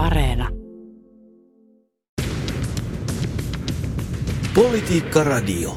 [0.00, 0.48] Areena.
[4.54, 5.76] Politiikka Radio.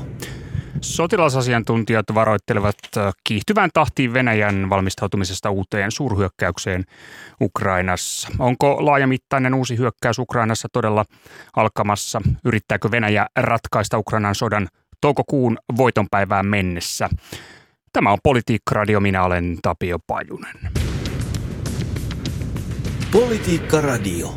[0.81, 6.83] Sotilasasiantuntijat varoittelevat äh, kiihtyvään tahtiin Venäjän valmistautumisesta uuteen suurhyökkäykseen
[7.41, 8.29] Ukrainassa.
[8.39, 11.05] Onko laajamittainen uusi hyökkäys Ukrainassa todella
[11.55, 12.21] alkamassa?
[12.45, 14.67] Yrittääkö Venäjä ratkaista Ukrainan sodan
[15.01, 17.09] toukokuun voitonpäivään mennessä?
[17.93, 20.82] Tämä on Politiikka Radio, minä olen Tapio Pajunen.
[23.13, 24.33] Politiikka Radio.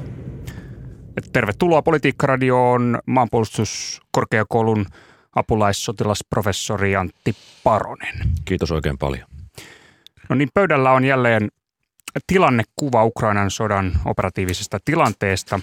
[1.32, 4.86] Tervetuloa Politiikka Radioon maanpuolustuskorkeakoulun
[5.36, 8.14] apulaissotilasprofessori Antti Paronen.
[8.44, 9.28] Kiitos oikein paljon.
[10.28, 11.48] No niin, pöydällä on jälleen
[12.26, 15.60] tilannekuva Ukrainan sodan operatiivisesta tilanteesta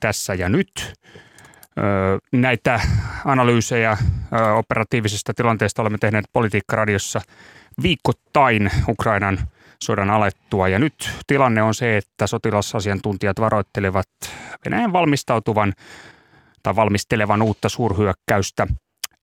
[0.00, 0.94] tässä ja nyt.
[2.32, 2.80] Näitä
[3.24, 3.98] analyysejä
[4.58, 7.20] operatiivisesta tilanteesta olemme tehneet Politiikka-radiossa
[7.82, 9.38] viikoittain Ukrainan
[9.84, 10.68] sodan alettua.
[10.68, 14.08] Ja nyt tilanne on se, että sotilasasiantuntijat varoittelevat
[14.64, 15.72] Venäjän valmistautuvan
[16.62, 18.66] tai valmistelevan uutta suurhyökkäystä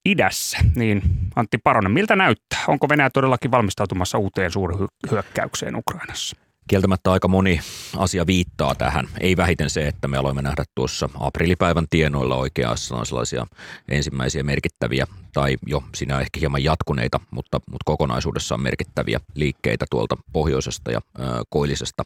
[0.04, 0.58] idässä.
[0.76, 1.02] Niin
[1.36, 2.60] Antti Paronen, miltä näyttää?
[2.68, 6.43] Onko Venäjä todellakin valmistautumassa uuteen suurhyökkäykseen Ukrainassa?
[6.68, 7.60] Kieltämättä aika moni
[7.96, 9.08] asia viittaa tähän.
[9.20, 13.46] Ei vähiten se, että me aloimme nähdä tuossa aprillipäivän tienoilla oikeassa sellaisia
[13.88, 20.90] ensimmäisiä merkittäviä tai jo sinä ehkä hieman jatkuneita, mutta, mutta kokonaisuudessaan merkittäviä liikkeitä tuolta pohjoisesta
[20.90, 22.02] ja ö, koillisesta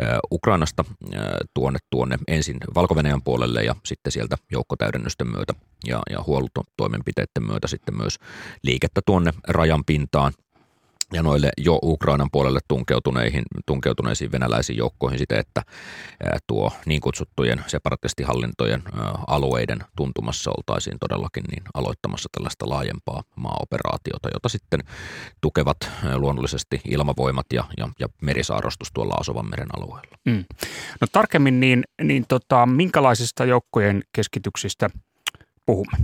[0.00, 1.18] ö, Ukrainasta ö,
[1.54, 5.54] tuonne, tuonne ensin valko puolelle ja sitten sieltä joukkotäydennysten myötä
[5.86, 8.18] ja, ja huoltotoimenpiteiden myötä sitten myös
[8.62, 10.32] liikettä tuonne rajan pintaan
[11.12, 15.62] ja noille jo Ukrainan puolelle tunkeutuneihin, tunkeutuneisiin venäläisiin joukkoihin siten, että
[16.46, 18.82] tuo niin kutsuttujen separatistihallintojen
[19.26, 24.80] alueiden tuntumassa oltaisiin todellakin niin aloittamassa tällaista laajempaa maaoperaatiota, jota sitten
[25.40, 30.16] tukevat luonnollisesti ilmavoimat ja, ja, ja merisaarostus tuolla Asovan meren alueella.
[30.24, 30.44] Mm.
[31.00, 34.90] No tarkemmin niin, niin tota, minkälaisista joukkojen keskityksistä
[35.66, 35.98] puhumme?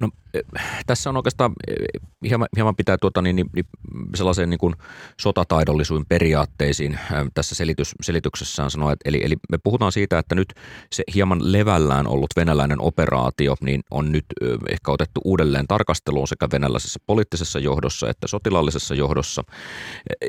[0.00, 0.08] No
[0.86, 1.52] tässä on oikeastaan
[2.28, 3.46] hieman, hieman pitää tuota, niin, niin,
[4.14, 4.74] sellaiseen niin kuin
[5.20, 6.98] sotataidollisuuden periaatteisiin
[7.34, 10.54] tässä selitys, selityksessään sanoa, että eli, eli me puhutaan siitä, että nyt
[10.92, 14.24] se hieman levällään ollut venäläinen operaatio niin on nyt
[14.70, 19.44] ehkä otettu uudelleen tarkasteluun sekä venäläisessä poliittisessa johdossa että sotilaallisessa johdossa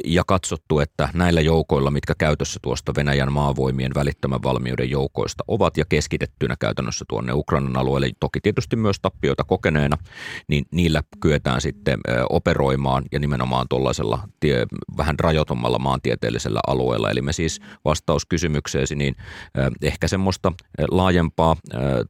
[0.06, 5.86] ja katsottu, että näillä joukoilla, mitkä käytössä tuosta Venäjän maavoimien välittömän valmiuden joukoista ovat ja
[5.90, 10.14] keskitettynä käytännössä tuonne Ukrainan alueelle, toki tietysti myös tappioita kokeneena alueena,
[10.48, 12.00] niin niillä kyetään sitten
[12.30, 14.66] operoimaan ja nimenomaan tuollaisella tie,
[14.98, 17.10] vähän rajoitummalla maantieteellisellä alueella.
[17.10, 19.16] Eli me siis vastaus kysymykseesi, niin
[19.82, 20.52] ehkä semmoista
[20.92, 21.56] laajempaa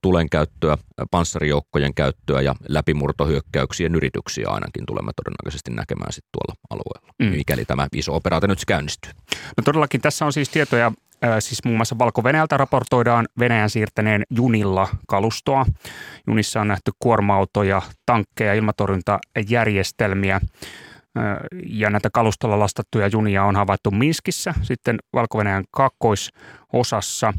[0.02, 0.78] tulenkäyttöä,
[1.12, 7.38] panssarijoukkojen käyttöä ja läpimurtohyökkäyksien yrityksiä ainakin tulemme todennäköisesti näkemään sitten tuolla alueella, mm.
[7.38, 9.12] mikäli tämä iso operaatio nyt käynnistyy.
[9.58, 10.92] No todellakin tässä on siis tietoja
[11.40, 12.24] siis muun muassa valko
[12.58, 15.66] raportoidaan Venäjän siirtäneen junilla kalustoa.
[16.28, 20.42] Junissa on nähty kuorma-autoja, tankkeja, ilmatorjuntajärjestelmiä
[21.66, 25.38] ja näitä kalustolla lastattuja junia on havaittu Minskissä, sitten valko
[25.72, 27.34] kaakkoisosassa.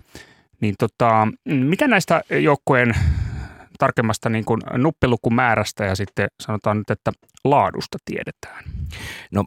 [0.60, 2.94] Niin tota, mitä näistä joukkojen
[3.78, 7.12] tarkemmasta niin kuin nuppilukumäärästä ja sitten sanotaan nyt, että
[7.44, 8.64] laadusta tiedetään?
[9.30, 9.44] No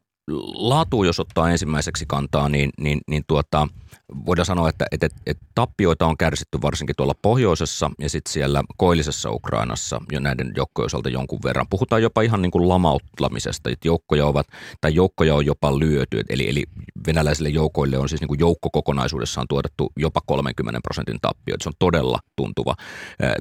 [0.54, 3.68] laatu, jos ottaa ensimmäiseksi kantaa, niin, niin, niin tuota–
[4.26, 9.32] voidaan sanoa, että, että, että tappioita on kärsitty varsinkin tuolla pohjoisessa ja sitten siellä koillisessa
[9.32, 11.68] Ukrainassa jo näiden joukkojen osalta jonkun verran.
[11.70, 14.48] Puhutaan jopa ihan niin kuin lamauttamisesta, että joukkoja, ovat,
[14.82, 16.64] tai joukkoja on jopa lyöty, eli, eli
[17.08, 21.56] venäläisille joukoille on siis niin kuin joukko kokonaisuudessaan tuotettu jopa 30 prosentin tappio.
[21.62, 22.76] Se on todella tuntuva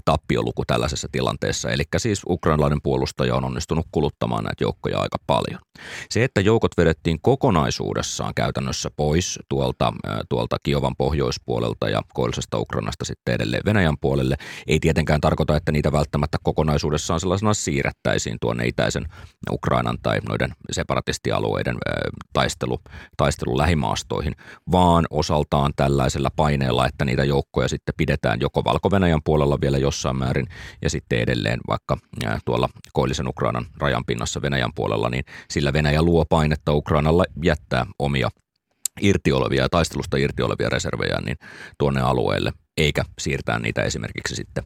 [0.05, 1.71] tappioluku tällaisessa tilanteessa.
[1.71, 5.61] Eli siis ukrainalainen puolustaja on onnistunut kuluttamaan näitä joukkoja aika paljon.
[6.11, 9.93] Se, että joukot vedettiin kokonaisuudessaan käytännössä pois tuolta,
[10.29, 14.37] tuolta Kiovan pohjoispuolelta ja koillisesta Ukrainasta sitten edelleen Venäjän puolelle,
[14.67, 19.07] ei tietenkään tarkoita, että niitä välttämättä kokonaisuudessaan sellaisena siirrettäisiin tuonne itäisen
[19.51, 21.77] Ukrainan tai noiden separatistialueiden
[22.33, 22.79] taistelu,
[23.17, 24.35] taistelu lähimaastoihin,
[24.73, 28.91] vaan osaltaan tällaisella paineella, että niitä joukkoja sitten pidetään joko valko
[29.25, 30.47] puolella vielä jossain määrin
[30.83, 31.97] ja sitten edelleen vaikka
[32.45, 38.29] tuolla koillisen Ukrainan rajan pinnassa Venäjän puolella, niin sillä Venäjä luo painetta Ukrainalla jättää omia
[39.01, 41.37] irti olevia taistelusta irti olevia reservejä niin
[41.79, 44.65] tuonne alueelle, eikä siirtää niitä esimerkiksi sitten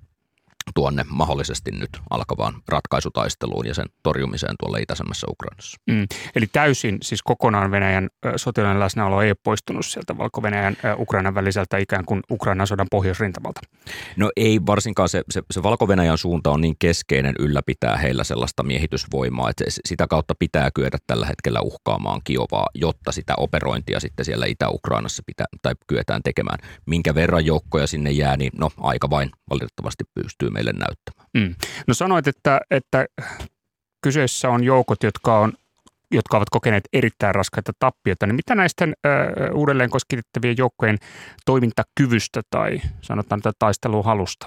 [0.74, 5.78] tuonne mahdollisesti nyt alkavaan ratkaisutaisteluun ja sen torjumiseen tuolla itäisemmässä Ukrainassa.
[5.90, 6.06] Mm.
[6.34, 12.04] Eli täysin siis kokonaan Venäjän sotilainen läsnäolo ei ole poistunut sieltä Valko-Venäjän Ukrainan väliseltä ikään
[12.04, 13.60] kuin Ukrainan sodan pohjoisrintamalta.
[14.16, 19.50] No ei varsinkaan se, se, se Valko-Venäjän suunta on niin keskeinen ylläpitää heillä sellaista miehitysvoimaa,
[19.50, 25.22] että sitä kautta pitää kyetä tällä hetkellä uhkaamaan Kiovaa, jotta sitä operointia sitten siellä Itä-Ukrainassa
[25.26, 26.58] pitää, tai kyetään tekemään.
[26.86, 31.28] Minkä verran joukkoja sinne jää, niin no aika vain valitettavasti pystyy meille näyttämään.
[31.34, 31.54] Mm.
[31.86, 33.06] No sanoit, että, että
[34.02, 35.52] kyseessä on joukot, jotka on
[36.12, 38.88] jotka ovat kokeneet erittäin raskaita tappioita, niin mitä näistä ö,
[39.54, 40.98] uudelleen koskitettavien joukkojen
[41.46, 44.46] toimintakyvystä tai sanotaan että taisteluhalusta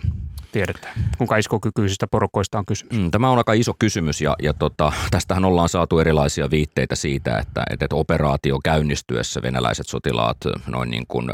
[0.54, 0.94] tiedetään?
[1.18, 2.98] Kuinka iskokykyisistä porukoista on kysymys?
[2.98, 7.38] Mm, tämä on aika iso kysymys ja, ja tota, tästähän ollaan saatu erilaisia viitteitä siitä,
[7.38, 11.30] että, että operaatio käynnistyessä venäläiset sotilaat noin niin kuin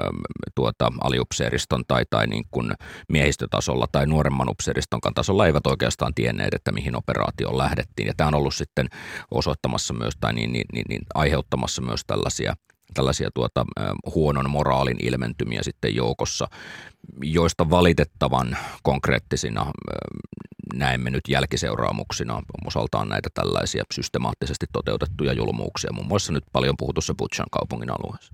[0.55, 2.71] tuota, aliupseeriston tai, tai niin kuin
[3.09, 8.07] miehistötasolla tai nuoremman upseeriston tasolla eivät oikeastaan tienneet, että mihin operaatioon lähdettiin.
[8.07, 8.87] Ja tämä on ollut sitten
[9.31, 12.55] osoittamassa myös tai niin, niin, niin, niin aiheuttamassa myös tällaisia
[12.93, 13.65] tällaisia tuota,
[14.15, 16.47] huonon moraalin ilmentymiä sitten joukossa,
[17.23, 19.71] joista valitettavan konkreettisina
[20.73, 27.47] näemme nyt jälkiseuraamuksina osaltaan näitä tällaisia systemaattisesti toteutettuja julmuuksia, muun muassa nyt paljon puhutussa Butchan
[27.51, 28.33] kaupungin alueessa.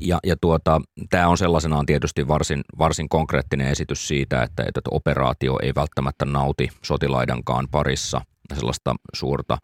[0.00, 0.80] Ja, ja tuota,
[1.10, 6.68] tämä on sellaisenaan tietysti varsin, varsin konkreettinen esitys siitä, että, että operaatio ei välttämättä nauti
[6.82, 8.20] sotilaidankaan parissa
[8.54, 9.58] sellaista suurta,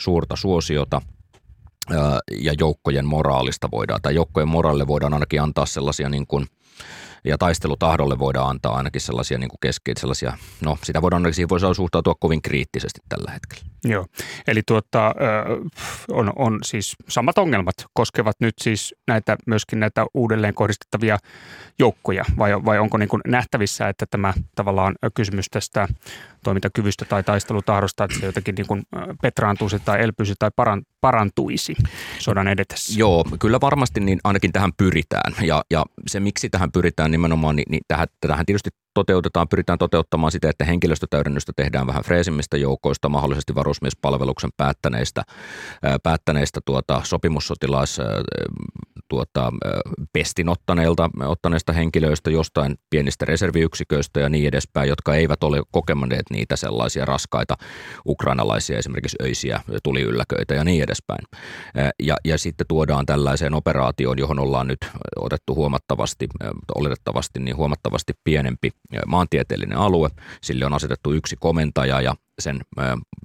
[0.00, 1.00] suurta suosiota–
[2.40, 6.46] ja joukkojen moraalista voidaan, tai joukkojen moraalille voidaan ainakin antaa sellaisia niin kuin,
[7.24, 12.42] ja taistelutahdolle voidaan antaa ainakin sellaisia niin keskeisiä, no sitä voidaan siihen voi suhtautua kovin
[12.42, 13.73] kriittisesti tällä hetkellä.
[13.84, 14.06] Joo,
[14.46, 15.14] eli tuota,
[16.10, 21.18] on, on siis samat ongelmat koskevat nyt siis näitä, myöskin näitä uudelleen kohdistettavia
[21.78, 25.88] joukkoja, vai, vai onko niin kuin nähtävissä, että tämä tavallaan kysymys tästä
[26.44, 28.82] toimintakyvystä tai taistelutahdosta, että se jotenkin niin kuin
[29.22, 30.50] petraantuisi tai elpyisi tai
[31.00, 31.74] parantuisi
[32.18, 32.98] sodan edetessä?
[32.98, 35.34] Joo, kyllä varmasti niin ainakin tähän pyritään.
[35.42, 40.32] Ja, ja se, miksi tähän pyritään nimenomaan, niin, niin tähän, tähän tietysti toteutetaan, pyritään toteuttamaan
[40.32, 45.22] sitä, että henkilöstötäydennystä tehdään vähän freesimmistä joukoista, mahdollisesti varusmiespalveluksen päättäneistä,
[46.02, 47.98] päättäneistä tuota, sopimussotilais
[49.08, 49.52] tuota,
[50.12, 56.56] pestin ottaneilta, ottaneista henkilöistä jostain pienistä reserviyksiköistä ja niin edespäin, jotka eivät ole kokemanneet niitä
[56.56, 57.56] sellaisia raskaita
[58.06, 61.24] ukrainalaisia esimerkiksi öisiä tuliylläköitä ja niin edespäin.
[62.02, 64.78] Ja, ja sitten tuodaan tällaiseen operaatioon, johon ollaan nyt
[65.16, 66.28] otettu huomattavasti,
[66.74, 68.70] oletettavasti niin huomattavasti pienempi
[69.06, 70.08] maantieteellinen alue.
[70.42, 72.60] Sille on asetettu yksi komentaja ja sen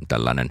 [0.08, 0.48] tällainen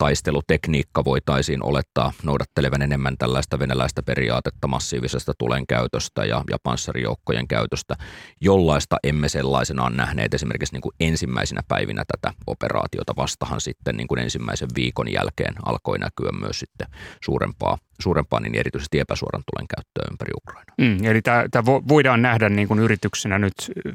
[0.00, 7.94] taistelutekniikka voitaisiin olettaa noudattelevan enemmän tällaista venäläistä periaatetta massiivisesta tulen käytöstä ja, ja panssarijoukkojen käytöstä,
[8.40, 13.16] jollaista emme sellaisenaan nähneet esimerkiksi niin kuin ensimmäisenä päivinä tätä operaatiota.
[13.16, 16.86] Vastahan sitten niin kuin ensimmäisen viikon jälkeen alkoi näkyä myös sitten
[17.24, 20.74] suurempaa suurempaa, niin erityisesti epäsuoran tulen käyttöä ympäri Ukrainaa.
[20.78, 23.54] Mm, eli tämä voidaan nähdä niin kuin yrityksenä nyt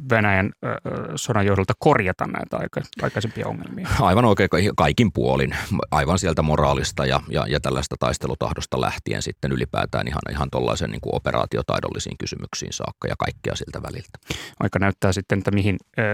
[0.10, 0.72] Venäjän äh,
[1.16, 3.88] sodan johdolta korjata näitä aika, aikaisempia ongelmia.
[4.00, 5.56] Aivan oikein, kaikin puolin.
[5.92, 11.02] Aivan sieltä moraalista ja, ja, ja tällaista taistelutahdosta lähtien sitten ylipäätään ihan, ihan tuollaisen niin
[11.02, 14.18] kuin operaatiotaidollisiin kysymyksiin saakka ja kaikkea siltä väliltä.
[14.60, 16.06] Aika näyttää sitten, että mihin äh,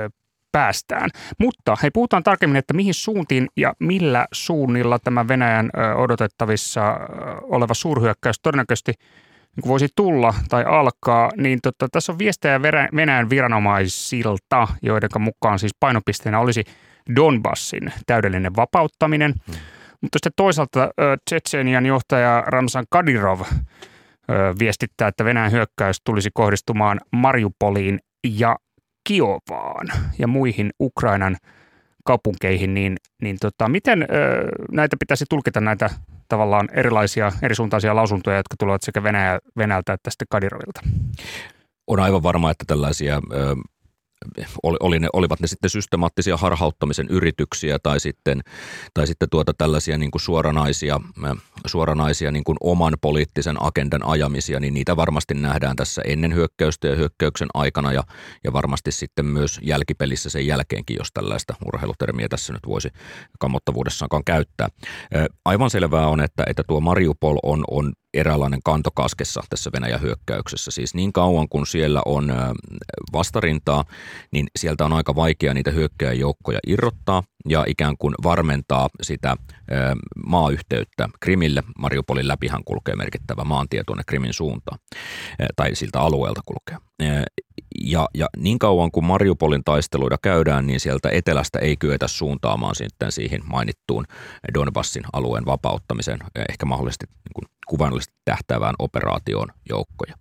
[0.00, 0.10] äh,
[0.52, 1.10] päästään.
[1.38, 6.96] Mutta hei, puhutaan tarkemmin, että mihin suuntiin ja millä suunnilla tämä Venäjän odotettavissa
[7.42, 8.92] oleva suurhyökkäys todennäköisesti
[9.56, 12.62] niin voisi tulla tai alkaa, niin tota, tässä on viestejä
[12.96, 16.64] Venäjän viranomaisilta, joiden mukaan siis painopisteenä olisi
[17.16, 19.34] Donbassin täydellinen vapauttaminen.
[19.46, 19.54] Hmm.
[20.00, 20.90] Mutta sitten toisaalta
[21.24, 23.40] Tsetsenian johtaja Ramsan Kadirov
[24.58, 27.98] viestittää, että Venäjän hyökkäys tulisi kohdistumaan Mariupoliin
[28.36, 28.56] ja
[29.10, 29.86] Kiovaan
[30.18, 31.36] ja muihin Ukrainan
[32.04, 34.06] kaupunkeihin, niin, niin tota, miten ö,
[34.72, 35.90] näitä pitäisi tulkita näitä
[36.28, 40.80] tavallaan erilaisia, erisuuntaisia lausuntoja, jotka tulevat sekä Venäjä, Venäjältä että sitten Kadirovilta?
[41.86, 43.56] On aivan varma, että tällaisia ö,
[44.62, 48.40] oli, oli ne, olivat ne sitten systemaattisia harhauttamisen yrityksiä tai sitten,
[48.94, 51.00] tai sitten tuota tällaisia niin kuin suoranaisia,
[51.66, 56.96] suoranaisia niin kuin oman poliittisen agendan ajamisia, niin niitä varmasti nähdään tässä ennen hyökkäystä ja
[56.96, 58.04] hyökkäyksen aikana ja,
[58.44, 62.88] ja varmasti sitten myös jälkipelissä sen jälkeenkin, jos tällaista urheilutermiä tässä nyt voisi
[63.38, 64.68] kammottavuudessaankaan käyttää.
[65.44, 70.70] Aivan selvää on, että, että tuo Mariupol on, on eräänlainen kantokaskessa tässä Venäjän hyökkäyksessä.
[70.70, 72.32] Siis niin kauan kuin siellä on
[73.12, 73.84] vastarintaa,
[74.32, 79.36] niin sieltä on aika vaikea niitä hyökkäjäjoukkoja irrottaa ja ikään kuin varmentaa sitä
[80.26, 81.62] maayhteyttä Krimille.
[81.78, 84.78] Mariupolin läpihän kulkee merkittävä maantie tuonne Krimin suuntaan,
[85.56, 86.76] tai siltä alueelta kulkee.
[87.84, 93.12] Ja, ja niin kauan kuin Mariupolin taisteluita käydään, niin sieltä etelästä ei kyetä suuntaamaan sitten
[93.12, 94.04] siihen mainittuun
[94.54, 100.14] Donbassin alueen vapauttamiseen, ehkä mahdollisesti niin kuin kuvainnollisesti tähtäävään operaatioon joukkoja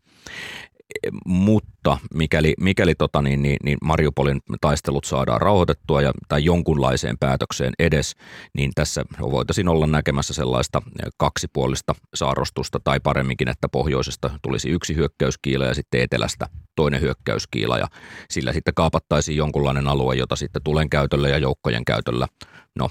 [1.26, 7.74] mutta mikäli, mikäli tota, niin, niin, niin Mariupolin taistelut saadaan rauhoitettua ja, tai jonkunlaiseen päätökseen
[7.80, 8.16] edes,
[8.54, 10.82] niin tässä voitaisiin olla näkemässä sellaista
[11.18, 17.78] kaksipuolista saarrostusta tai paremminkin, että pohjoisesta tulisi yksi hyökkäyskiila ja sitten etelästä toinen hyökkäyskiila.
[17.78, 17.88] Ja
[18.30, 22.28] sillä sitten kaapattaisiin jonkunlainen alue, jota sitten tulen käytöllä ja joukkojen käytöllä
[22.76, 22.90] no,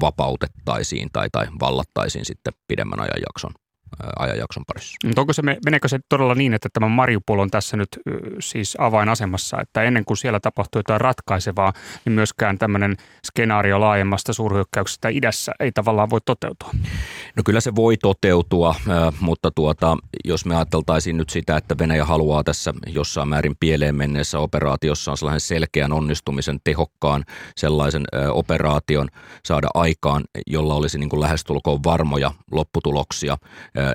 [0.00, 3.52] vapautettaisiin tai, tai vallattaisiin sitten pidemmän ajanjakson
[4.18, 5.08] ajanjakson parissa.
[5.16, 7.88] Onko se, meneekö se todella niin, että tämä Mariupol on tässä nyt
[8.40, 11.72] siis avainasemassa, että ennen kuin siellä tapahtuu jotain ratkaisevaa,
[12.04, 12.96] niin myöskään tämmöinen
[13.26, 16.70] skenaario laajemmasta suurhyökkäyksestä idässä ei tavallaan voi toteutua?
[17.36, 18.74] No kyllä se voi toteutua,
[19.20, 24.38] mutta tuota, jos me ajateltaisiin nyt sitä, että Venäjä haluaa tässä jossain määrin pieleen menneessä
[24.38, 27.24] operaatiossa on sellaisen selkeän onnistumisen, tehokkaan
[27.56, 29.08] sellaisen operaation
[29.44, 33.36] saada aikaan, jolla olisi niin kuin lähestulkoon varmoja lopputuloksia,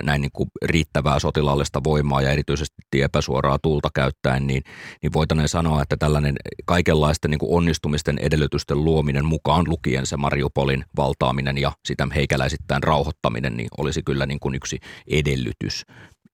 [0.02, 4.62] näin niin kuin riittävää sotilaallista voimaa ja erityisesti epäsuoraa tulta käyttäen, niin,
[5.02, 10.84] niin voitaneen sanoa, että tällainen kaikenlaisten niin kuin onnistumisten edellytysten luominen mukaan lukien se Mariupolin
[10.96, 12.82] valtaaminen ja sitä heikäläisittäin
[13.28, 14.78] rauhoittaminen, niin olisi kyllä niin kuin yksi
[15.10, 15.84] edellytys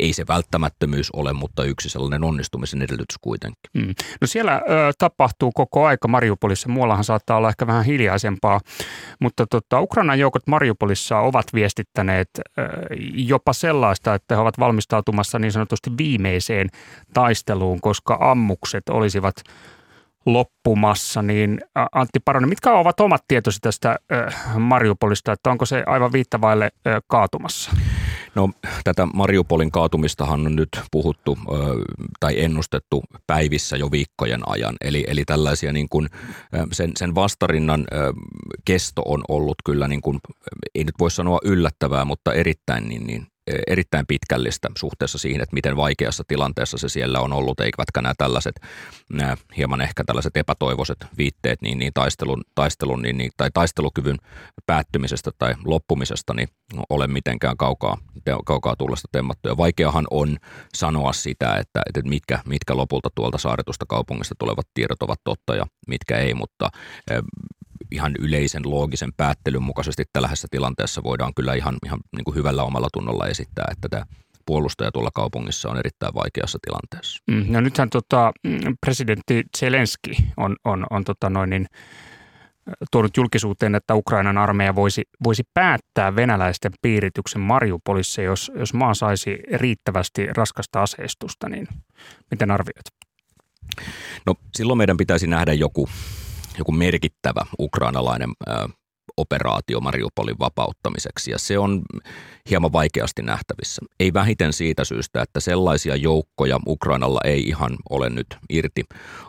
[0.01, 3.71] ei se välttämättömyys ole, mutta yksi sellainen onnistumisen edellytys kuitenkin.
[3.75, 3.95] Mm.
[4.21, 8.61] No siellä ö, tapahtuu koko aika Mariupolissa, muuallahan saattaa olla ehkä vähän hiljaisempaa,
[9.21, 12.63] mutta tota, Ukrainan joukot Mariupolissa ovat viestittäneet ö,
[13.15, 16.69] jopa sellaista, että he ovat valmistautumassa niin sanotusti viimeiseen
[17.13, 19.37] taisteluun, koska ammukset olisivat
[20.27, 21.61] loppumassa, niin
[21.93, 23.97] Antti Paronen, mitkä ovat omat tietosi tästä
[24.59, 26.71] Mariupolista, että onko se aivan viittavaille
[27.07, 27.71] kaatumassa?
[28.35, 28.51] No
[28.85, 31.39] tätä Mariupolin kaatumistahan on nyt puhuttu
[32.21, 34.77] tai ennustettu päivissä jo viikkojen ajan.
[34.81, 36.09] Eli, eli tällaisia niin kuin,
[36.73, 37.85] sen, sen vastarinnan
[38.65, 40.19] kesto on ollut kyllä, niin kuin,
[40.75, 43.27] ei nyt voi sanoa yllättävää, mutta erittäin niin, niin
[43.67, 48.61] erittäin pitkällistä suhteessa siihen, että miten vaikeassa tilanteessa se siellä on ollut, eivätkä nämä tällaiset
[49.13, 54.17] nämä hieman ehkä tällaiset epätoivoiset viitteet niin, niin taistelun, taistelun niin, niin, tai taistelukyvyn
[54.67, 56.49] päättymisestä tai loppumisesta niin
[56.91, 57.99] ole mitenkään kaukaa,
[58.45, 59.57] kaukaa tullesta temmattuja.
[59.57, 60.37] Vaikeahan on
[60.75, 65.67] sanoa sitä, että, että mitkä, mitkä lopulta tuolta saaretusta kaupungista tulevat tiedot ovat totta ja
[65.89, 66.71] mitkä ei, mutta
[67.95, 72.89] ihan yleisen loogisen päättelyn mukaisesti tällaisessa tilanteessa voidaan kyllä ihan, ihan niin kuin hyvällä omalla
[72.93, 74.05] tunnolla esittää, että tämä
[74.47, 77.23] puolustaja tuolla kaupungissa on erittäin vaikeassa tilanteessa.
[77.31, 78.33] Mm, no nythän tota,
[78.81, 81.67] presidentti Zelenski on, on, on tota noin niin,
[82.91, 89.39] tuonut julkisuuteen, että Ukrainan armeija voisi, voisi päättää venäläisten piirityksen Mariupolissa, jos, jos maa saisi
[89.55, 91.69] riittävästi raskasta aseistusta, niin
[92.31, 92.87] miten arvioit?
[94.27, 95.89] No silloin meidän pitäisi nähdä joku
[96.59, 98.31] joku merkittävä ukrainalainen
[99.17, 101.31] operaatio Mariupolin vapauttamiseksi.
[101.31, 101.83] Ja se on
[102.51, 103.83] hieman vaikeasti nähtävissä.
[104.01, 108.85] Ei vähiten siitä syystä, että sellaisia joukkoja Ukrainalla ei ihan ole nyt irti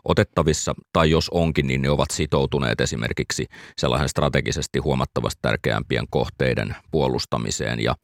[0.05, 3.45] otettavissa tai jos onkin, niin ne ovat sitoutuneet esimerkiksi
[3.77, 7.95] sellaisen strategisesti huomattavasti tärkeämpien kohteiden puolustamiseen ja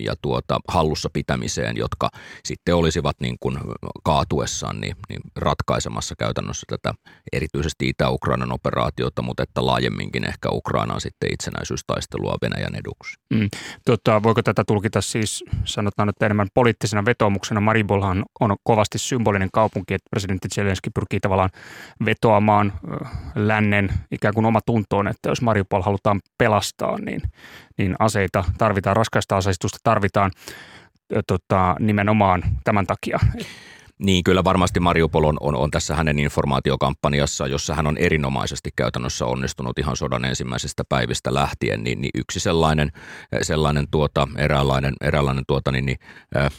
[0.00, 2.08] ja tuota, hallussa pitämiseen, jotka
[2.44, 3.58] sitten olisivat niin kuin
[4.04, 6.94] kaatuessaan niin, niin ratkaisemassa käytännössä tätä
[7.32, 13.16] erityisesti Itä-Ukrainan operaatiota, mutta että laajemminkin ehkä Ukrainaan sitten itsenäisyystaistelua Venäjän eduksi.
[13.34, 13.48] Mm.
[13.84, 17.60] Tota, voiko tätä tulkita siis, sanotaan että enemmän poliittisena vetoomuksena?
[17.60, 21.50] Maribolhan on kovasti symbolinen kaupunki, että presidentti Zelenski pyrkii tavallaan
[22.04, 22.72] vetoamaan
[23.34, 27.22] lännen ikään kuin oma tuntoon, että jos Mariupol halutaan pelastaa, niin,
[27.78, 30.30] niin aseita tarvitaan, raskaista aseistusta tarvitaan
[31.26, 33.18] tota, nimenomaan tämän takia.
[33.98, 39.26] Niin, kyllä varmasti Mariupol on, on, on tässä hänen informaatiokampanjassa, jossa hän on erinomaisesti käytännössä
[39.26, 42.92] onnistunut ihan sodan ensimmäisestä päivistä lähtien, niin, niin yksi sellainen,
[43.42, 45.98] sellainen tuota, eräänlainen, eräänlainen tuota, niin, niin,
[46.36, 46.50] äh,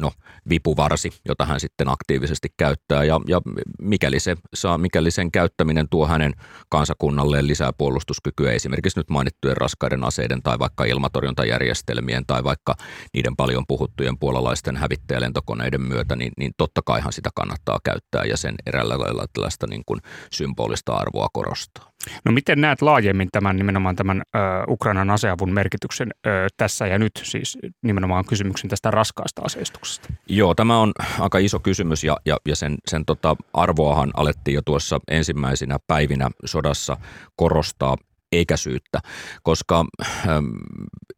[0.00, 0.12] no,
[0.48, 3.04] vipuvarsi, jota hän sitten aktiivisesti käyttää.
[3.04, 3.40] Ja, ja
[3.82, 6.32] mikäli, se saa, mikäli sen käyttäminen tuo hänen
[6.68, 12.74] kansakunnalleen lisää puolustuskykyä, esimerkiksi nyt mainittujen raskaiden aseiden tai vaikka ilmatorjuntajärjestelmien tai vaikka
[13.14, 18.54] niiden paljon puhuttujen puolalaisten hävittäjälentokoneiden myötä, niin, niin totta kaihan sitä kannattaa käyttää ja sen
[18.66, 20.00] eräällä lailla tällaista niin kuin
[20.32, 21.90] symbolista arvoa korostaa.
[22.24, 24.38] No miten näet laajemmin tämän nimenomaan tämän ö,
[24.68, 30.08] Ukrainan aseavun merkityksen ö, tässä ja nyt, siis nimenomaan kysymyksen tästä raskaasta aseistuksesta?
[30.28, 34.62] Joo, tämä on aika iso kysymys ja, ja, ja sen, sen tota arvoahan alettiin jo
[34.62, 36.96] tuossa ensimmäisinä päivinä sodassa
[37.36, 37.96] korostaa
[38.32, 39.00] eikä syyttä,
[39.42, 39.84] koska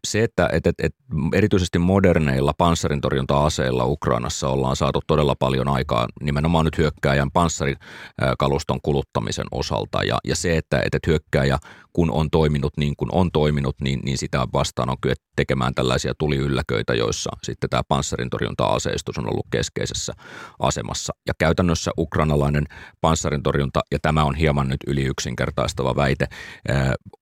[0.07, 0.95] se, että et, et, et
[1.35, 10.05] erityisesti moderneilla panssarintorjunta-aseilla Ukrainassa ollaan saatu todella paljon aikaa nimenomaan nyt hyökkääjän panssarikaluston kuluttamisen osalta
[10.05, 11.59] ja, ja se, että et, et hyökkääjä
[11.93, 16.13] kun on toiminut niin kuin on toiminut, niin, niin sitä vastaan on kyetty tekemään tällaisia
[16.19, 20.13] tuliylläköitä, joissa sitten tämä panssarintorjunta-aseistus on ollut keskeisessä
[20.59, 21.13] asemassa.
[21.27, 22.67] Ja käytännössä ukrainalainen
[23.01, 26.27] panssarintorjunta, ja tämä on hieman nyt yli yksinkertaistava väite,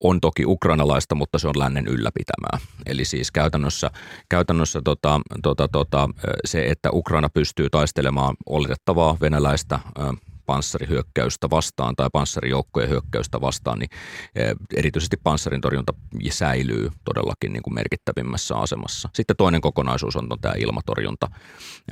[0.05, 2.59] on toki ukrainalaista, mutta se on lännen ylläpitämää.
[2.87, 3.91] Eli siis käytännössä,
[4.29, 6.09] käytännössä tota, tota, tota,
[6.45, 9.79] se, että Ukraina pystyy taistelemaan oletettavaa venäläistä
[10.50, 13.88] panssarihyökkäystä vastaan tai panssarijoukkojen hyökkäystä vastaan, niin
[14.35, 15.92] eh, erityisesti panssarin torjunta
[16.30, 19.09] säilyy todellakin niin kuin merkittävimmässä asemassa.
[19.14, 21.26] Sitten toinen kokonaisuus on tämä ilmatorjunta,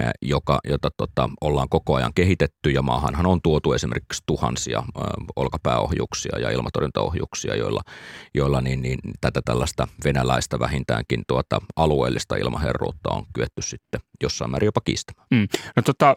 [0.01, 5.05] eh, joka, jota tota, ollaan koko ajan kehitetty ja maahanhan on tuotu esimerkiksi tuhansia eh,
[5.37, 7.83] olkapääohjuksia ja ilmatorjuntaohjuksia, joilla,
[8.35, 14.67] joilla niin, niin, tätä tällaista venäläistä vähintäänkin tuota alueellista ilmaherruutta on kyetty sitten jossain määrin
[14.67, 15.27] jopa kiistämään.
[15.31, 15.49] Mm.
[15.77, 16.17] No tota,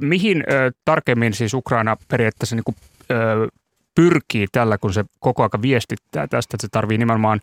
[0.00, 0.44] mihin
[0.84, 2.76] tarkemmin siis Ukraina periaatteessa niin kuin,
[3.94, 7.40] pyrkii tällä, kun se koko ajan viestittää tästä, että se tarvii nimenomaan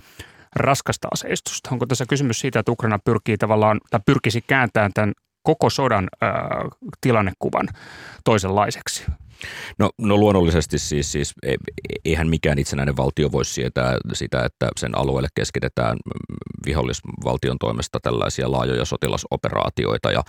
[0.55, 1.69] raskasta aseistusta?
[1.71, 6.27] Onko tässä kysymys siitä, että Ukraina pyrkii tavallaan, tai pyrkisi kääntämään tämän koko sodan ö,
[7.01, 7.67] tilannekuvan
[8.23, 9.05] toisenlaiseksi?
[9.79, 11.55] No, no luonnollisesti siis, siis e,
[12.05, 15.97] eihän mikään itsenäinen valtio voi sietää sitä, että sen alueelle keskitetään
[16.65, 20.23] vihollisvaltion toimesta tällaisia laajoja sotilasoperaatioita ja,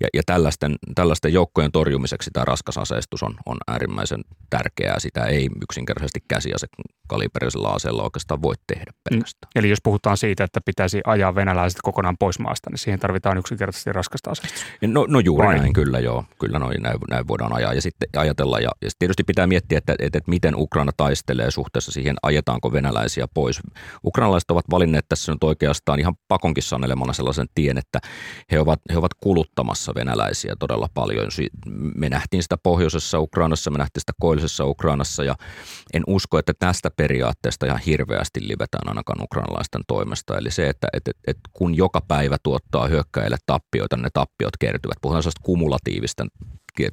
[0.00, 5.00] ja, ja tällaisten, tällaisten joukkojen torjumiseksi tämä raskas aseistus on, on äärimmäisen tärkeää.
[5.00, 6.66] Sitä ei yksinkertaisesti käsiase
[7.08, 9.00] kaliberisella aseella oikeastaan voi tehdä mm.
[9.10, 9.50] pelkästään.
[9.54, 13.92] Eli jos puhutaan siitä, että pitäisi ajaa venäläiset kokonaan pois maasta, niin siihen tarvitaan yksinkertaisesti
[13.92, 14.66] raskasta aseistusta.
[14.86, 15.58] No, no juuri Vai?
[15.58, 16.24] näin, kyllä joo.
[16.38, 17.74] Kyllä noin, näin, näin voidaan ajaa.
[17.74, 21.92] Ja sitten ajatella ja, ja tietysti pitää miettiä, että, että, että miten Ukraina taistelee suhteessa
[21.92, 23.60] siihen, ajetaanko venäläisiä pois.
[24.04, 27.98] Ukrainalaiset ovat valinneet tässä nyt oikeastaan ihan pakonkin sanelemana sellaisen tien, että
[28.52, 31.28] he ovat, he ovat kuluttamassa venäläisiä todella paljon.
[31.94, 35.34] Me nähtiin sitä pohjoisessa Ukrainassa, me nähtiin sitä koillisessa Ukrainassa ja
[35.92, 40.38] en usko, että tästä periaatteesta ihan hirveästi livetään ainakaan ukrainalaisten toimesta.
[40.38, 44.98] Eli se, että, että, että kun joka päivä tuottaa hyökkäille tappioita, ne tappiot kertyvät.
[45.02, 46.28] Puhutaan kumulatiivisten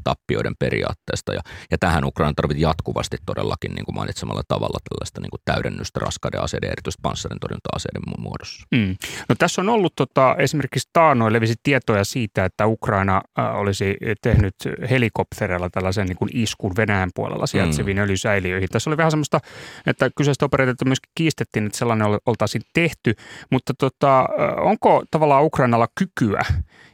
[0.04, 1.34] tappioiden periaatteesta.
[1.34, 1.42] Ja,
[1.72, 6.42] ja tähän Ukraina tarvitsee jatkuvasti todellakin niin kuin mainitsemalla tavalla tällaista niin kuin täydennystä raskaiden
[6.42, 8.68] aseiden, erityisesti panssarin torjunta-aseiden muodossa.
[8.72, 8.96] Mm.
[9.30, 14.56] No, tässä on ollut tota, esimerkiksi taanoin levisi tietoja siitä, että Ukraina äh, olisi tehnyt
[14.90, 18.04] helikoptereilla tällaisen niin kuin iskun Venäjän puolella sijaitseviin mm.
[18.04, 18.70] öljysäiliöihin.
[18.70, 19.40] Tässä oli vähän semmoista,
[19.86, 23.14] että kyseistä operaatiota myöskin kiistettiin, että sellainen oltaisiin tehty,
[23.52, 26.42] mutta tota, onko tavallaan Ukrainalla kykyä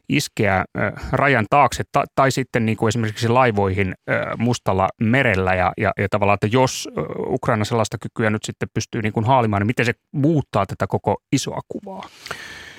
[0.10, 0.66] iskeä
[1.12, 1.84] rajan taakse
[2.16, 3.94] tai, sitten niin kuin esimerkiksi laivoihin
[4.38, 6.90] mustalla merellä ja, ja, ja tavallaan, että jos
[7.28, 11.18] Ukraina sellaista kykyä nyt sitten pystyy niin kuin haalimaan, niin miten se muuttaa tätä koko
[11.32, 12.04] isoa kuvaa?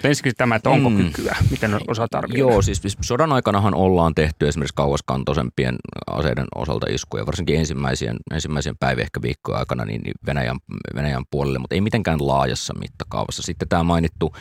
[0.04, 0.96] Mutta ensinnäkin tämä, että onko mm.
[0.96, 2.52] kykyä, miten osaat arvioida?
[2.52, 8.76] Joo, siis, siis sodan aikanahan ollaan tehty esimerkiksi kauaskantoisempien aseiden osalta iskuja, varsinkin ensimmäisien, ensimmäisien
[8.80, 10.56] päivien ehkä viikkojen aikana niin, niin Venäjän,
[10.94, 13.42] Venäjän puolelle, mutta ei mitenkään laajassa mittakaavassa.
[13.42, 14.32] Sitten tämä mainittu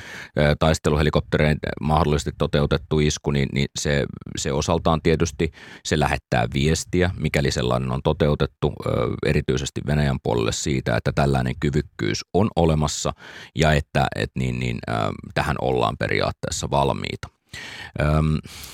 [0.60, 4.06] taisteluhelikoptereen mahdollisesti toteutettu isku, niin, niin se,
[4.38, 5.52] se osaltaan tietysti
[5.86, 8.74] se lähettää viestiä, mikäli sellainen on toteutettu
[9.26, 13.14] erityisesti Venäjän puolelle siitä, että tällainen kyvykkyys on olemassa
[13.56, 14.80] ja että et niin, niin,
[15.34, 17.28] tähän ollaan periaatteessa valmiita.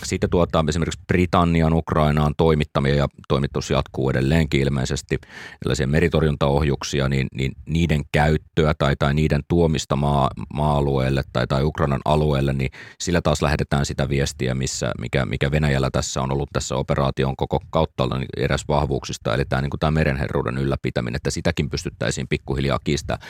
[0.03, 5.17] Sitten tuota, esimerkiksi Britannian Ukrainaan toimittamia ja toimitus jatkuu edelleenkin ilmeisesti
[5.63, 12.01] tällaisia meritorjuntaohjuksia, niin, niin niiden käyttöä tai, tai niiden tuomista maa, maa-alueelle tai, tai Ukrainan
[12.05, 16.75] alueelle, niin sillä taas lähetetään sitä viestiä, missä, mikä, mikä Venäjällä tässä on ollut tässä
[16.75, 21.69] operaation koko kautta niin eräs vahvuuksista, eli tämä, niin kuin tämä merenherruuden ylläpitäminen, että sitäkin
[21.69, 23.21] pystyttäisiin pikkuhiljaa kiistämään.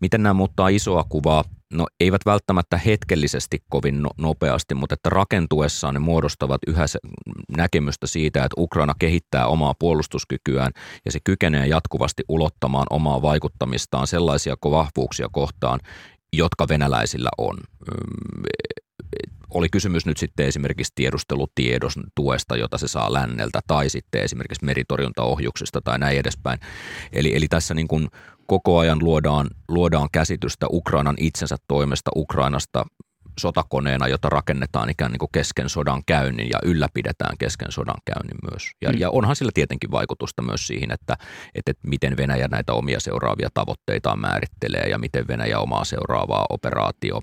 [0.00, 1.44] miten nämä muuttaa isoa kuvaa?
[1.72, 6.84] No eivät välttämättä hetkellisesti kovin no, nopeasti, mutta että rakentuessaan ne muodostavat yhä
[7.56, 10.72] näkemystä siitä, että Ukraina kehittää omaa puolustuskykyään
[11.04, 15.80] ja se kykenee jatkuvasti ulottamaan omaa vaikuttamistaan sellaisia vahvuuksia kohtaan,
[16.32, 17.56] jotka venäläisillä on
[19.54, 25.80] oli kysymys nyt sitten esimerkiksi tiedustelutiedon tuesta, jota se saa länneltä, tai sitten esimerkiksi meritorjuntaohjuksista
[25.80, 26.60] tai näin edespäin.
[27.12, 28.08] Eli, eli tässä niin kuin
[28.48, 32.84] koko ajan luodaan, luodaan käsitystä Ukrainan itsensä toimesta, Ukrainasta
[33.38, 38.70] sotakoneena, jota rakennetaan ikään niin kuin kesken sodan käynnin ja ylläpidetään kesken sodan käynnin myös.
[38.82, 38.98] Ja, mm.
[38.98, 41.16] ja onhan sillä tietenkin vaikutusta myös siihen, että,
[41.54, 47.20] että, että miten Venäjä näitä omia seuraavia tavoitteitaan määrittelee ja miten Venäjä omaa seuraavaa operaatio,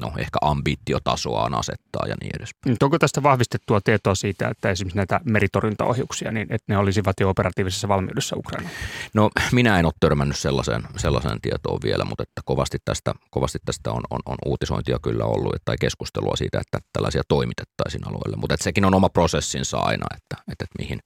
[0.00, 2.76] no ehkä ambitiotasoaan asettaa ja niin edespäin.
[2.82, 7.88] Onko tästä vahvistettua tietoa siitä, että esimerkiksi näitä meritorjuntaohjuksia, niin että ne olisivat jo operatiivisessa
[7.88, 8.74] valmiudessa Ukrainaan?
[9.14, 13.92] No minä en ole törmännyt sellaiseen, sellaiseen tietoon vielä, mutta että kovasti tästä, kovasti tästä
[13.92, 18.36] on, on, on uutisointia kyllä ollut tai keskustelua siitä, että tällaisia toimitettaisiin alueelle.
[18.36, 20.98] Mutta että sekin on oma prosessinsa aina, että, että, että mihin,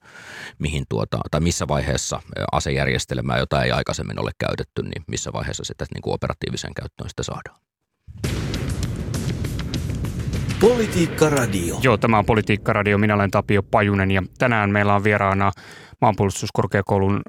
[0.59, 2.21] mihin tuota, tai missä vaiheessa
[2.51, 7.23] asejärjestelmää, jota ei aikaisemmin ole käytetty, niin missä vaiheessa sitä niin kuin operatiiviseen käyttöön sitä
[7.23, 7.59] saadaan.
[10.59, 11.77] Politiikka Radio.
[11.81, 12.97] Joo, tämä on Politiikka Radio.
[12.97, 15.51] Minä olen Tapio Pajunen ja tänään meillä on vieraana
[16.01, 17.21] maanpuolustuskorkeakoulun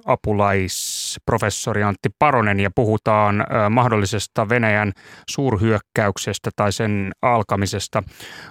[1.09, 4.93] apulaisprofessori Antti Paronen ja puhutaan mahdollisesta Venäjän
[5.31, 8.03] suurhyökkäyksestä tai sen alkamisesta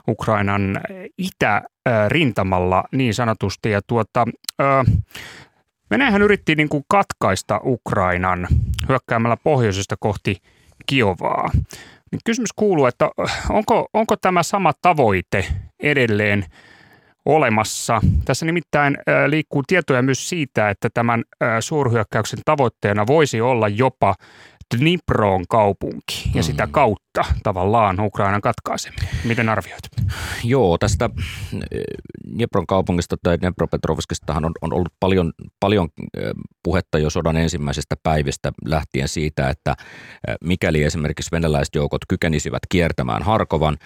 [0.07, 0.81] Ukrainan
[1.17, 3.71] itärintamalla niin sanotusti.
[3.71, 4.25] Ja tuota,
[5.91, 8.47] Venäjähän yritti niin kuin katkaista Ukrainan
[8.89, 10.37] hyökkäämällä pohjoisesta kohti
[10.85, 11.51] Kiovaa.
[12.25, 13.09] Kysymys kuuluu, että
[13.49, 15.45] onko, onko tämä sama tavoite
[15.79, 16.45] edelleen
[17.27, 18.01] olemassa.
[18.25, 21.23] Tässä nimittäin liikkuu tietoja myös siitä, että tämän
[21.59, 24.15] suurhyökkäyksen tavoitteena voisi olla jopa
[24.77, 26.71] Dnipron kaupunki ja sitä mm.
[27.17, 29.09] Kautta tavallaan Ukrainan katkaiseminen.
[29.23, 29.83] Miten arvioit?
[30.43, 31.09] Joo, tästä
[31.53, 31.81] eh,
[32.35, 36.31] Dnipron kaupungista tai Dnepropetrovskistahan on, on ollut paljon, paljon eh,
[36.63, 39.75] puhetta jo sodan ensimmäisestä päivistä lähtien siitä, että
[40.27, 43.77] eh, mikäli esimerkiksi venäläiset joukot kykenisivät kiertämään Harkovan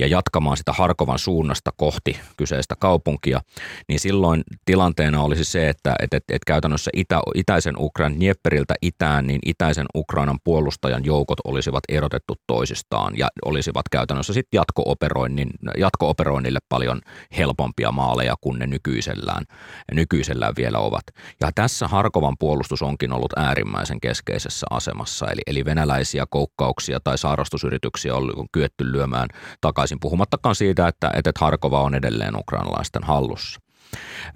[0.00, 3.40] ja jatkamaan sitä Harkovan suunnasta kohti kyseistä kaupunkia,
[3.88, 9.26] niin silloin tilanteena olisi se, että, että, että, että käytännössä itä, itäisen Ukrainan Dnieperiltä itään,
[9.26, 12.79] niin itäisen Ukrainan puolustajan joukot olisivat erotettu toisistaan
[13.16, 17.00] ja olisivat käytännössä sitten jatko-operoinnin, jatko-operoinnille paljon
[17.38, 19.44] helpompia maaleja kuin ne nykyisellään,
[19.92, 21.04] nykyisellään vielä ovat.
[21.40, 28.14] Ja tässä Harkovan puolustus onkin ollut äärimmäisen keskeisessä asemassa, eli, eli venäläisiä koukkauksia tai saarastusyrityksiä
[28.14, 29.28] on kyetty lyömään
[29.60, 33.60] takaisin, puhumattakaan siitä, että, että Harkova on edelleen ukrainalaisten hallussa.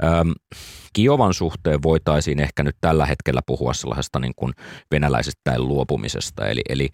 [0.05, 0.33] Öm,
[0.93, 4.53] Kiovan suhteen voitaisiin ehkä nyt tällä hetkellä puhua sellaisesta niin kuin
[4.91, 6.89] venäläisestä luopumisesta, eli, eli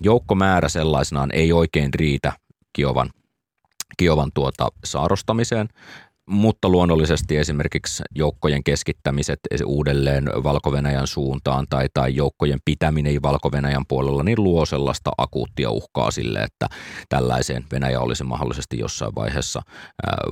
[0.00, 2.32] joukkomäärä sellaisenaan ei oikein riitä
[2.72, 3.10] Kiovan,
[3.96, 5.68] Kiovan tuota saarostamiseen
[6.28, 10.72] mutta luonnollisesti esimerkiksi joukkojen keskittämiset uudelleen valko
[11.06, 13.52] suuntaan tai, tai joukkojen pitäminen valko
[13.88, 16.66] puolella, niin luo sellaista akuuttia uhkaa sille, että
[17.08, 19.62] tällaiseen Venäjä olisi mahdollisesti jossain vaiheessa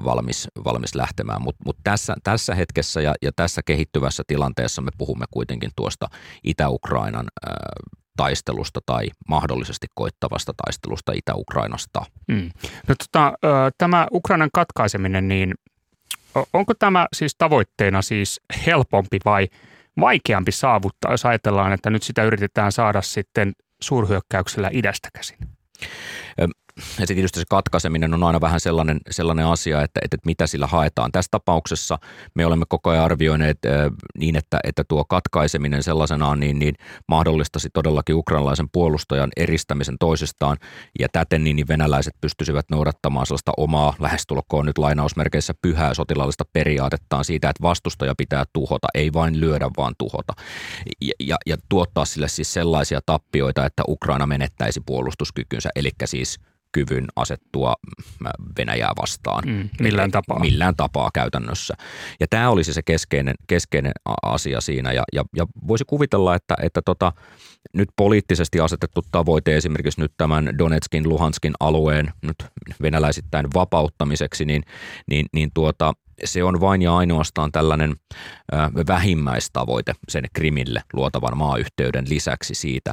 [0.04, 1.42] valmis, valmis lähtemään.
[1.42, 6.08] Mutta mut tässä, tässä hetkessä ja, ja tässä kehittyvässä tilanteessa me puhumme kuitenkin tuosta
[6.44, 7.26] Itä-Ukrainan
[8.16, 12.04] taistelusta tai mahdollisesti koittavasta taistelusta Itä-Ukrainasta.
[12.28, 12.50] Mm.
[12.88, 13.32] No, tota,
[13.78, 15.54] tämä Ukrainan katkaiseminen, niin
[16.52, 19.48] onko tämä siis tavoitteena siis helpompi vai
[20.00, 25.38] vaikeampi saavuttaa, jos ajatellaan, että nyt sitä yritetään saada sitten suurhyökkäyksellä idästä käsin?
[27.00, 31.12] Ja tietysti se katkaiseminen on aina vähän sellainen, sellainen asia, että, että mitä sillä haetaan.
[31.12, 31.98] Tässä tapauksessa
[32.34, 33.58] me olemme koko ajan arvioineet
[34.18, 36.74] niin, että, että tuo katkaiseminen sellaisenaan niin, niin
[37.08, 40.56] mahdollistaisi todellakin ukrainalaisen puolustajan eristämisen toisistaan
[40.98, 47.24] ja täten niin, niin venäläiset pystyisivät noudattamaan sellaista omaa lähestulkoon nyt lainausmerkeissä pyhää sotilaallista periaatettaan
[47.24, 50.32] siitä, että vastustaja pitää tuhota, ei vain lyödä, vaan tuhota.
[51.00, 56.38] Ja, ja, ja tuottaa sille siis sellaisia tappioita, että Ukraina menettäisi puolustuskykynsä, eli siis
[56.76, 57.74] kyvyn asettua
[58.58, 59.44] Venäjää vastaan.
[59.46, 60.40] Mm, millään tapaa.
[60.40, 61.74] Millään tapaa käytännössä.
[62.20, 64.92] Ja tämä olisi se keskeinen, keskeinen asia siinä.
[64.92, 67.12] Ja, ja, ja voisi kuvitella, että, että tota,
[67.72, 72.36] nyt poliittisesti asetettu tavoite esimerkiksi nyt tämän Donetskin, Luhanskin alueen nyt
[72.82, 74.62] venäläisittäin vapauttamiseksi, niin,
[75.10, 75.92] niin, niin tuota,
[76.24, 77.94] se on vain ja ainoastaan tällainen
[78.86, 82.92] vähimmäistavoite sen Krimille luotavan maayhteyden lisäksi siitä.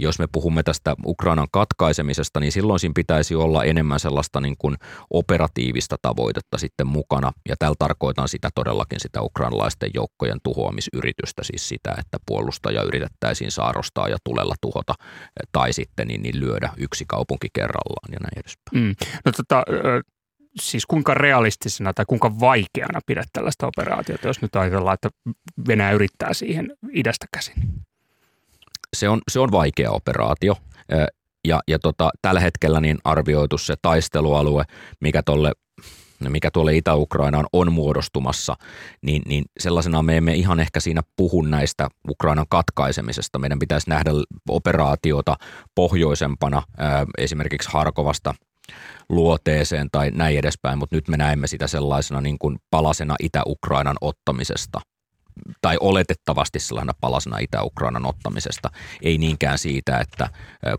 [0.00, 4.76] Jos me puhumme tästä Ukrainan katkaisemisesta, niin silloin siinä pitäisi olla enemmän sellaista niin kuin
[5.10, 7.32] operatiivista tavoitetta sitten mukana.
[7.48, 14.08] Ja tällä tarkoitan sitä todellakin sitä ukrainalaisten joukkojen tuhoamisyritystä, siis sitä, että puolustaja yritettäisiin saarostaa
[14.08, 14.94] ja tulella tuhota
[15.52, 18.84] tai sitten niin, niin lyödä yksi kaupunki kerrallaan ja näin edespäin.
[18.84, 18.94] Mm.
[19.24, 19.62] No tota,
[20.60, 25.10] siis kuinka realistisena tai kuinka vaikeana pidät tällaista operaatiota, jos nyt ajatellaan, että
[25.68, 27.54] Venäjä yrittää siihen idästä käsin?
[28.96, 30.56] Se on, se on vaikea operaatio
[31.48, 34.64] ja, ja tota, tällä hetkellä niin arvioitu se taistelualue,
[35.00, 35.52] mikä tuolle
[36.28, 38.56] mikä tuolle Itä-Ukrainaan on muodostumassa,
[39.02, 43.38] niin, niin sellaisena me emme ihan ehkä siinä puhu näistä Ukrainan katkaisemisesta.
[43.38, 44.10] Meidän pitäisi nähdä
[44.48, 45.36] operaatiota
[45.74, 46.62] pohjoisempana
[47.18, 48.34] esimerkiksi Harkovasta
[49.08, 54.80] luoteeseen tai näin edespäin, mutta nyt me näemme sitä sellaisena niin kuin palasena Itä-Ukrainan ottamisesta
[55.60, 58.70] tai oletettavasti sellaisena palasena Itä-Ukrainan ottamisesta,
[59.02, 60.28] ei niinkään siitä, että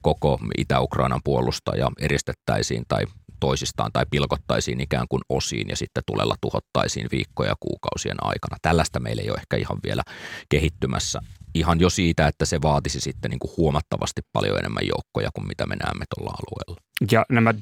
[0.01, 3.06] koko Itä-Ukrainan puolustaja eristettäisiin tai
[3.39, 8.58] toisistaan tai pilkottaisiin ikään kuin osiin ja sitten tulella tuhottaisiin viikkoja ja kuukausien aikana.
[8.62, 10.03] Tällaista meillä ei ole ehkä ihan vielä
[10.49, 11.19] kehittymässä.
[11.56, 15.65] Ihan jo siitä, että se vaatisi sitten niin kuin huomattavasti paljon enemmän joukkoja kuin mitä
[15.65, 16.82] me näemme tuolla alueella.
[17.12, 17.53] Ja nämä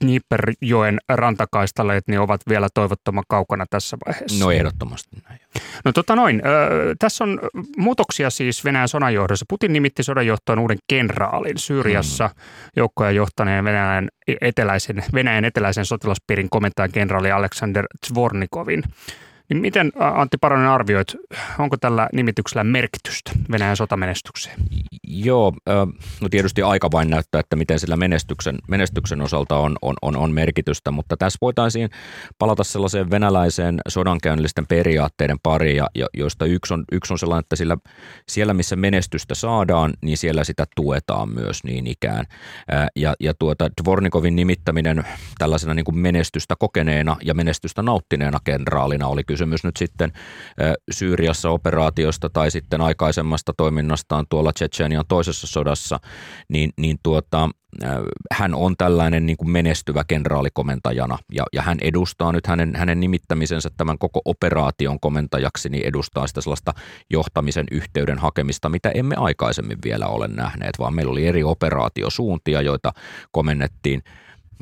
[0.00, 4.44] Dniperjoen rantakaistaleet niin ovat vielä toivottoman kaukana tässä vaiheessa.
[4.44, 5.40] No ehdottomasti näin.
[5.84, 7.40] No tota noin, ö, tässä on
[7.76, 9.44] muutoksia siis Venäjän sodanjohdossa.
[9.48, 12.42] Putin nimitti sodanjohtoon uuden kenraalin Syyriassa mm.
[12.76, 14.08] joukkoja johtaneen Venäjän
[14.40, 18.82] eteläisen, Venäjän eteläisen sotilaspiirin komentajan kenraali Alexander Zvornikovin.
[19.50, 21.16] Niin miten Antti Paronen arvioit,
[21.58, 24.56] onko tällä nimityksellä merkitystä Venäjän sotamenestykseen?
[25.08, 25.52] Joo,
[26.20, 30.90] no tietysti aika vain näyttää, että miten sillä menestyksen, menestyksen osalta on, on, on, merkitystä,
[30.90, 31.90] mutta tässä voitaisiin
[32.38, 37.76] palata sellaiseen venäläiseen sodankäynnillisten periaatteiden pariin, ja, joista yksi on, yksi on sellainen, että sillä,
[38.28, 42.24] siellä missä menestystä saadaan, niin siellä sitä tuetaan myös niin ikään.
[42.96, 45.04] Ja, ja tuota, Dvornikovin nimittäminen
[45.38, 50.12] tällaisena niin kuin menestystä kokeneena ja menestystä nauttineena kenraalina oli kysymys kysymys nyt sitten
[50.90, 56.00] Syyriassa operaatiosta tai sitten aikaisemmasta toiminnastaan tuolla Tsetsenian toisessa sodassa,
[56.48, 57.48] niin, niin tuota,
[58.32, 63.70] hän on tällainen niin kuin menestyvä kenraalikomentajana ja, ja hän edustaa nyt hänen, hänen nimittämisensä
[63.76, 66.72] tämän koko operaation komentajaksi, niin edustaa sitä sellaista
[67.10, 72.92] johtamisen yhteyden hakemista, mitä emme aikaisemmin vielä ole nähneet, vaan meillä oli eri operaatiosuuntia, joita
[73.32, 74.02] komennettiin–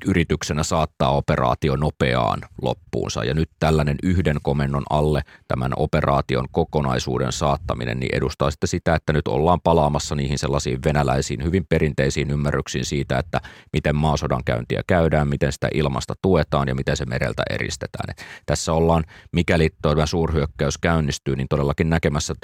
[0.06, 3.24] yrityksenä saattaa operaatio nopeaan loppuunsa.
[3.24, 9.12] Ja nyt tällainen yhden komennon alle tämän operaation kokonaisuuden saattaminen niin edustaa sitten sitä, että
[9.12, 13.40] nyt ollaan palaamassa niihin sellaisiin venäläisiin hyvin perinteisiin ymmärryksiin siitä, että
[13.72, 18.11] miten maasodan käyntiä käydään, miten sitä ilmasta tuetaan ja miten se mereltä eristetään.
[18.11, 22.34] Et tässä ollaan, mikäli tämä suurhyökkäys käynnistyy, niin todellakin näkemässä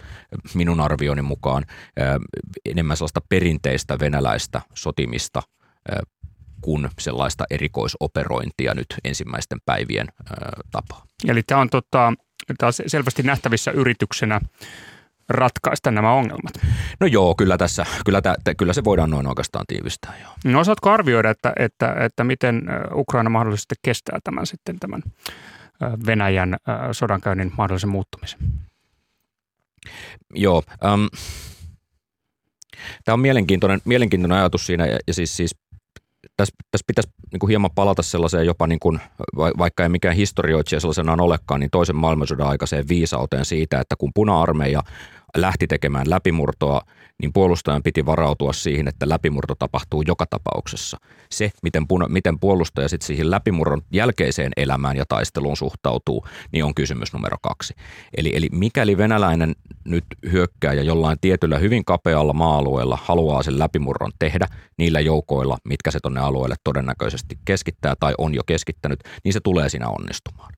[0.55, 1.65] minun arvioni mukaan
[2.65, 5.43] enemmän sellaista perinteistä venäläistä sotimista
[6.65, 10.07] kuin sellaista erikoisoperointia nyt ensimmäisten päivien
[10.71, 11.07] tapaa.
[11.29, 12.13] Eli tämä on, tota,
[12.59, 14.41] tämä on selvästi nähtävissä yrityksenä
[15.29, 16.55] ratkaista nämä ongelmat.
[17.01, 20.15] No joo, kyllä, tässä, kyllä, tä, kyllä se voidaan noin oikeastaan tiivistää.
[20.21, 20.31] Joo.
[20.45, 22.63] No osaatko arvioida, että, että, että miten
[22.95, 25.03] Ukraina mahdollisesti kestää tämän sitten tämän
[26.07, 26.57] Venäjän
[26.93, 28.39] sodankäynnin mahdollisen muuttumisen?
[30.35, 30.63] Joo,
[30.95, 31.09] um,
[33.05, 35.57] Tämä on mielenkiintoinen, mielenkiintoinen ajatus siinä, ja, ja siis, siis
[36.37, 39.01] tässä, tässä pitäisi niin kuin hieman palata sellaiseen jopa, niin kuin,
[39.37, 44.83] vaikka ei mikään historioitsija sellaisenaan olekaan, niin toisen maailmansodan aikaiseen viisauteen siitä, että kun puna-armeija
[45.37, 46.81] lähti tekemään läpimurtoa,
[47.23, 50.97] niin puolustajan piti varautua siihen, että läpimurto tapahtuu joka tapauksessa.
[51.31, 56.75] Se, miten, puna, miten puolustaja sitten siihen läpimurron jälkeiseen elämään ja taisteluun suhtautuu, niin on
[56.75, 57.75] kysymys numero kaksi.
[58.17, 64.13] Eli, eli mikäli venäläinen nyt hyökkää ja jollain tietyllä hyvin kapealla maa-alueella haluaa sen läpimurron
[64.19, 64.47] tehdä
[64.79, 69.69] niillä joukoilla, mitkä se tuonne alueelle todennäköisesti keskittää tai on jo keskittänyt, niin se tulee
[69.69, 70.53] siinä onnistumaan.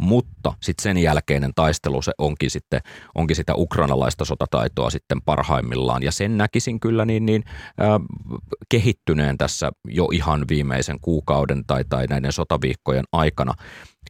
[0.00, 2.80] Mutta sitten sen jälkeinen taistelu se onkin sitten
[3.14, 7.88] onkin sitä ukrainalaista sotataitoa sitten parhaimmillaan ja sen näkisin kyllä niin, niin äh,
[8.68, 13.54] kehittyneen tässä jo ihan viimeisen kuukauden tai, tai näiden sotaviikkojen aikana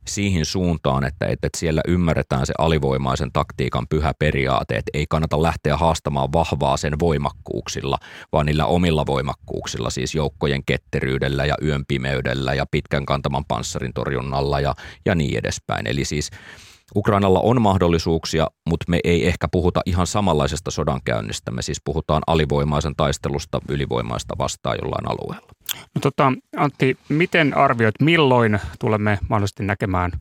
[0.08, 5.76] siihen suuntaan, että, että siellä ymmärretään se alivoimaisen taktiikan pyhä periaate, että ei kannata lähteä
[5.76, 7.98] haastamaan vahvaa sen voimakkuuksilla,
[8.32, 14.60] vaan niillä omilla voimakkuuksilla, siis joukkojen ketteryydellä ja yön pimeydellä ja pitkän kantaman panssarin torjunnalla
[14.60, 14.74] ja,
[15.06, 15.86] ja niin edespäin.
[15.86, 16.30] Eli siis
[16.96, 21.50] Ukrainalla on mahdollisuuksia, mutta me ei ehkä puhuta ihan samanlaisesta sodankäynnistä.
[21.50, 25.48] Me siis puhutaan alivoimaisen taistelusta ylivoimaista vastaan jollain alueella.
[25.94, 30.12] No tota, Antti, miten arvioit, milloin tulemme mahdollisesti näkemään–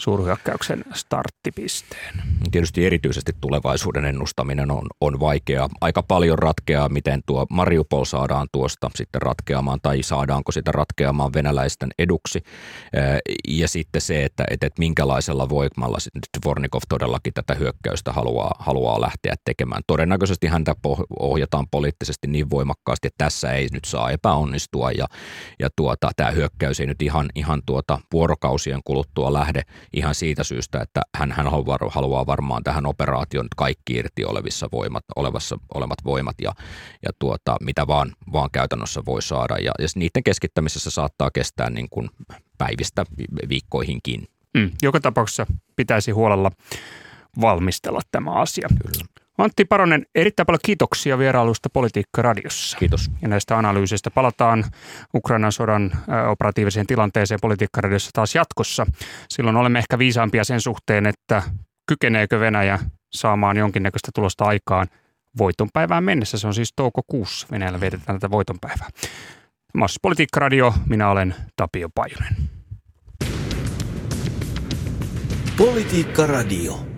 [0.00, 2.14] suurhyökkäyksen starttipisteen.
[2.50, 5.68] Tietysti erityisesti tulevaisuuden ennustaminen on, on vaikeaa.
[5.80, 11.88] Aika paljon ratkeaa, miten tuo Mariupol saadaan tuosta sitten ratkeamaan tai saadaanko sitä ratkeamaan venäläisten
[11.98, 12.42] eduksi.
[13.48, 15.98] Ja sitten se, että, että, että minkälaisella voimalla
[16.40, 19.82] Dvornikov todellakin tätä hyökkäystä haluaa, haluaa lähteä tekemään.
[19.86, 20.74] Todennäköisesti häntä
[21.20, 25.06] ohjataan poliittisesti niin voimakkaasti, että tässä ei nyt saa epäonnistua ja,
[25.58, 30.80] ja tuota, tämä hyökkäys ei nyt ihan, ihan tuota vuorokausien kuluttua lähde ihan siitä syystä,
[30.82, 31.46] että hän, hän
[31.90, 36.52] haluaa, varmaan tähän operaation kaikki irti olevissa voimat, olevassa, olevat voimat ja,
[37.02, 39.54] ja tuota, mitä vaan, vaan käytännössä voi saada.
[39.58, 42.10] Ja, ja niiden keskittämisessä saattaa kestää niin kuin
[42.58, 43.04] päivistä
[43.48, 44.28] viikkoihinkin.
[44.54, 46.50] Mm, joka tapauksessa pitäisi huolella
[47.40, 48.68] valmistella tämä asia.
[48.82, 49.19] Kyllä.
[49.40, 52.78] Antti Paronen, erittäin paljon kiitoksia vierailusta Politiikka Radiossa.
[52.78, 53.10] Kiitos.
[53.22, 54.64] Ja näistä analyysistä palataan
[55.14, 55.92] Ukrainan sodan
[56.30, 58.86] operatiiviseen tilanteeseen Politiikka Radiossa taas jatkossa.
[59.28, 61.42] Silloin olemme ehkä viisaampia sen suhteen, että
[61.86, 62.78] kykeneekö Venäjä
[63.12, 64.86] saamaan jonkinnäköistä tulosta aikaan
[65.38, 66.38] voitonpäivään mennessä.
[66.38, 67.46] Se on siis toukokuussa.
[67.50, 68.88] Venäjällä vietetään tätä voitonpäivää.
[69.74, 72.36] Maassa Politiikka Radio, minä olen Tapio Pajunen.
[75.56, 76.89] Politiikka Radio.